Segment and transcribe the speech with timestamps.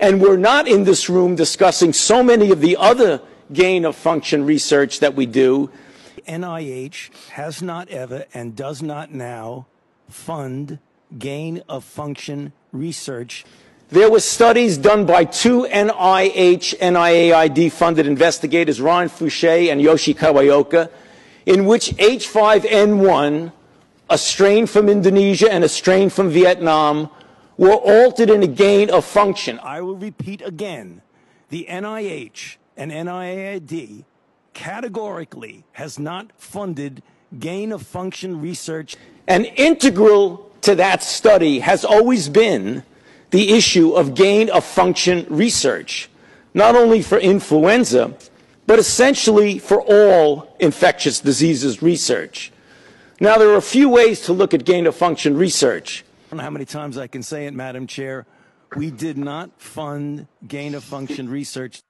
[0.00, 3.20] And we're not in this room discussing so many of the other
[3.52, 5.70] gain of function research that we do.
[6.26, 9.66] NIH has not ever and does not now
[10.08, 10.78] fund
[11.18, 13.44] gain of function research.
[13.90, 20.90] There were studies done by two NIH, NIAID funded investigators, Ron Fouchier and Yoshi Kawaoka,
[21.44, 23.52] in which H5N1,
[24.08, 27.10] a strain from Indonesia and a strain from Vietnam,
[27.60, 29.60] were altered in a gain of function.
[29.62, 31.02] I will repeat again
[31.50, 34.04] the NIH and NIAID
[34.54, 37.02] categorically has not funded
[37.38, 38.96] gain of function research.
[39.28, 42.82] And integral to that study has always been
[43.28, 46.08] the issue of gain of function research,
[46.54, 48.14] not only for influenza,
[48.66, 52.52] but essentially for all infectious diseases research.
[53.20, 56.06] Now, there are a few ways to look at gain of function research.
[56.30, 58.24] I don't know how many times I can say it, Madam Chair.
[58.76, 61.82] We did not fund gain of function research.